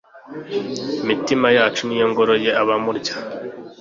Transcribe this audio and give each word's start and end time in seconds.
imitima 1.03 1.47
yacu 1.57 1.81
ni 1.85 1.95
yo 2.01 2.05
ngoro 2.11 2.33
ye, 2.43 2.51
abamurya 2.61 3.13